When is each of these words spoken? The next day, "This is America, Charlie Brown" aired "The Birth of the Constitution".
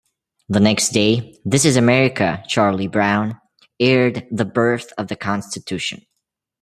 The 0.49 0.59
next 0.59 0.93
day, 0.93 1.37
"This 1.45 1.63
is 1.63 1.75
America, 1.75 2.43
Charlie 2.47 2.87
Brown" 2.87 3.39
aired 3.79 4.25
"The 4.31 4.45
Birth 4.45 4.91
of 4.97 5.09
the 5.09 5.15
Constitution". 5.15 6.01